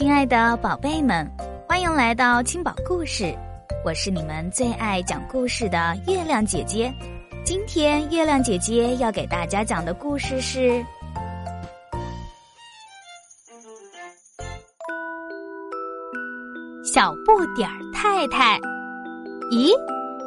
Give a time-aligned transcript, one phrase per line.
[0.00, 1.30] 亲爱的宝贝们，
[1.68, 3.36] 欢迎来到青宝故事，
[3.84, 6.90] 我是你们最爱讲故事的月亮姐姐。
[7.44, 10.70] 今天月亮姐姐要给大家讲的故事是
[16.82, 18.58] 《小不点儿太太》。
[19.50, 19.70] 咦，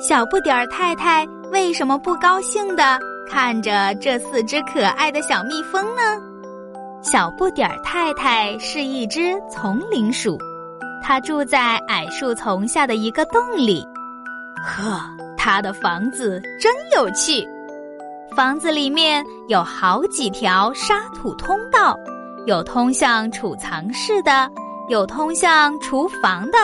[0.00, 2.98] 小不点儿太太为什么不高兴的
[3.28, 6.27] 看着这四只可爱的小蜜蜂呢？
[7.00, 10.36] 小不点儿太太是一只丛林鼠，
[11.02, 13.86] 它住在矮树丛下的一个洞里。
[14.62, 15.00] 呵，
[15.36, 17.48] 它的房子真有趣，
[18.36, 21.96] 房子里面有好几条沙土通道，
[22.46, 24.50] 有通向储藏室的，
[24.88, 26.58] 有通向厨房的，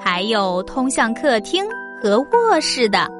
[0.00, 1.64] 还有通向客厅
[2.00, 3.10] 和卧室的。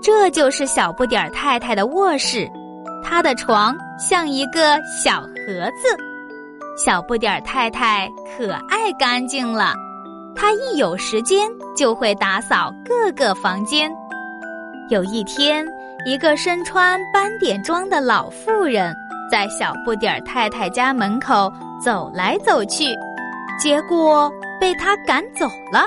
[0.00, 2.48] 这就是小不点儿太太的卧室。
[3.02, 5.94] 他的床像一个小盒子，
[6.74, 9.74] 小不点儿太太可爱干净了。
[10.34, 13.92] 她一有时间就会打扫各个房间。
[14.88, 15.66] 有一天，
[16.06, 18.96] 一个身穿斑点装的老妇人
[19.30, 21.52] 在小不点儿太太家门口
[21.84, 22.86] 走来走去，
[23.58, 25.84] 结果被他赶走了。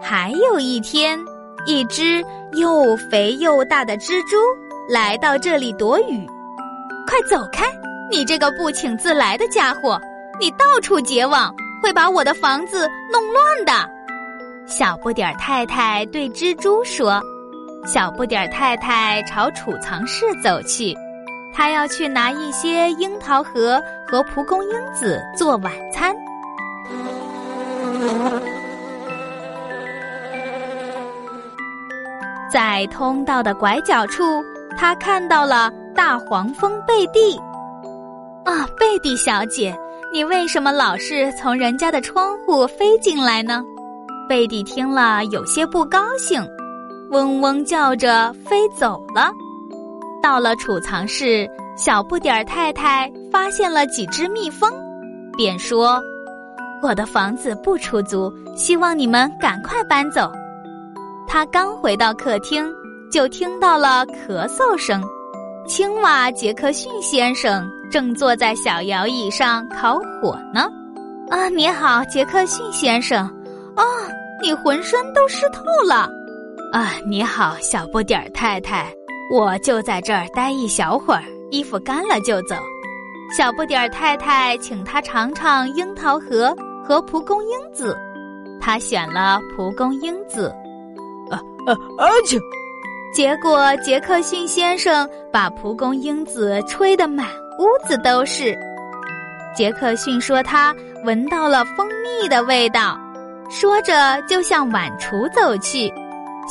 [0.00, 1.18] 还有一天，
[1.66, 4.36] 一只又肥又大的蜘蛛。
[4.88, 6.26] 来到这里躲雨，
[7.10, 7.64] 快走开！
[8.08, 10.00] 你这个不请自来的家伙，
[10.38, 13.72] 你到处结网，会把我的房子弄乱的。
[14.64, 17.20] 小不点儿太太对蜘蛛说
[17.84, 20.96] ：“小不点儿太太朝储藏室走去，
[21.52, 26.14] 她要去拿一些樱桃核和蒲公英子做晚餐。”
[32.48, 34.44] 在通道的拐角处。
[34.76, 37.36] 他看到了大黄蜂贝蒂，
[38.44, 39.76] 啊，贝蒂小姐，
[40.12, 43.62] 你为什么老是从人家的窗户飞进来呢？
[44.28, 46.42] 贝蒂听了有些不高兴，
[47.10, 49.30] 嗡嗡叫着飞走了。
[50.22, 54.70] 到了储藏室，小不点儿太太发现了几只蜜蜂，
[55.36, 56.00] 便说
[56.82, 60.30] ：“我的房子不出租，希望你们赶快搬走。”
[61.28, 62.64] 他刚回到客厅。
[63.10, 65.02] 就听到了咳嗽声，
[65.66, 70.70] 青蛙杰克逊先生正坐在小摇椅上烤火呢。
[71.28, 73.26] 啊，你好，杰克逊先生。
[73.74, 73.82] 啊，
[74.40, 76.08] 你浑身都湿透了。
[76.72, 78.86] 啊，你好，小不点儿太太。
[79.32, 82.54] 我就在这儿待一小会儿，衣服干了就走。
[83.36, 87.96] 小不点儿太太请他尝尝樱桃核和蒲公英子，
[88.60, 90.48] 他选了蒲公英子。
[91.28, 92.06] 啊啊啊！
[92.24, 92.38] 就。
[93.12, 97.26] 结果，杰克逊先生把蒲公英子吹得满
[97.58, 98.56] 屋子都是。
[99.54, 102.96] 杰克逊说他闻到了蜂蜜的味道，
[103.50, 105.92] 说着就向碗橱走去。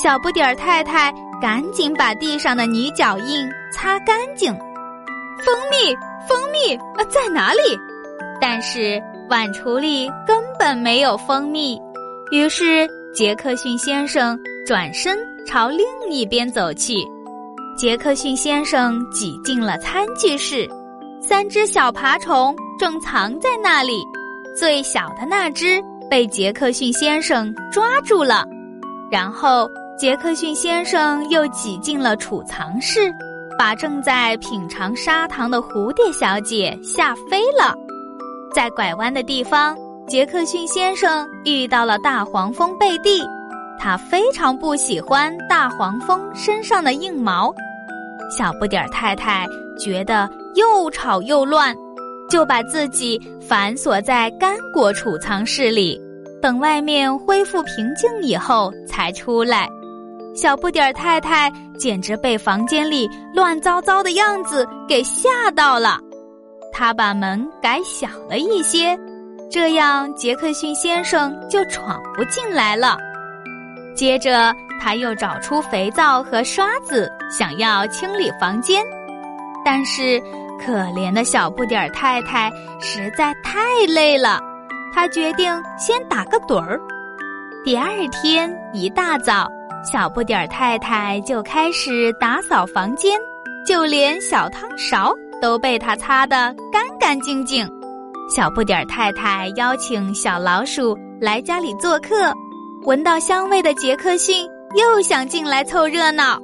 [0.01, 4.53] 小不点儿太太赶紧把地上的泥脚印擦干净。
[5.39, 5.95] 蜂蜜，
[6.27, 7.79] 蜂蜜呃，在哪里？
[8.41, 11.79] 但是碗橱里根本没有蜂蜜。
[12.31, 14.37] 于是杰克逊先生
[14.67, 15.17] 转身。
[15.45, 16.93] 朝另一边走去，
[17.77, 20.69] 杰克逊先生挤进了餐具室，
[21.21, 24.03] 三只小爬虫正藏在那里。
[24.57, 28.45] 最小的那只被杰克逊先生抓住了，
[29.11, 33.11] 然后杰克逊先生又挤进了储藏室，
[33.57, 37.73] 把正在品尝砂糖的蝴蝶小姐吓飞了。
[38.53, 43.23] 在拐弯的地方，杰克逊先生遇到了大黄蜂贝蒂。
[43.79, 47.53] 他非常不喜欢大黄蜂身上的硬毛，
[48.37, 49.47] 小不点儿太太
[49.79, 51.73] 觉得又吵又乱，
[52.29, 55.99] 就把自己反锁在干果储藏室里，
[56.41, 59.67] 等外面恢复平静以后才出来。
[60.35, 65.99] 小不点儿太太简直被房间里乱糟糟的样子给吓到了，
[66.71, 68.97] 他把门改小了一些，
[69.49, 72.97] 这样杰克逊先生就闯不进来了。
[73.99, 78.81] 接着，他又找出肥皂和刷子，想要清理房间。
[79.65, 80.23] 但是，
[80.57, 82.49] 可怜的小不点儿太太
[82.79, 83.59] 实在太
[83.89, 84.39] 累了，
[84.93, 86.79] 他决定先打个盹儿。
[87.65, 89.49] 第二天一大早，
[89.83, 93.19] 小不点儿太太就开始打扫房间，
[93.67, 97.69] 就连小汤勺都被他擦得干干净净。
[98.33, 102.33] 小不点太太邀请小老鼠来家里做客。
[102.85, 106.39] 闻到香味的杰克逊又想进来凑热闹，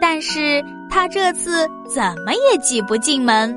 [0.00, 3.56] 但是他这次怎么也挤不进门。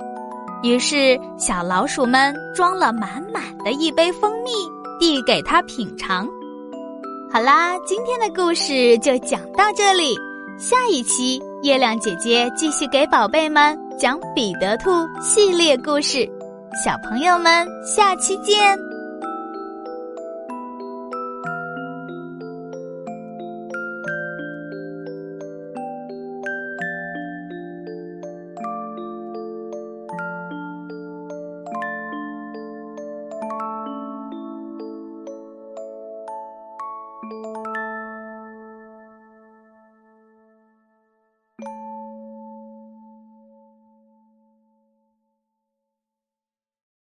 [0.63, 4.51] 于是，小老鼠们装了满满的一杯蜂蜜，
[4.99, 6.27] 递给他品尝。
[7.31, 10.15] 好啦，今天的故事就讲到这里。
[10.57, 14.91] 下一期，月亮姐姐继续给宝贝们讲《彼得兔》
[15.21, 16.29] 系列故事。
[16.83, 18.90] 小朋友们，下期见。
[37.23, 37.80] Música